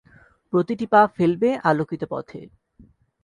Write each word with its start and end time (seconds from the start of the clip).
প্রতিটি 0.53 0.85
পা 0.87 1.01
ফেলবে 1.15 1.49
আলোকিত 1.63 2.01
পথে। 2.09 2.39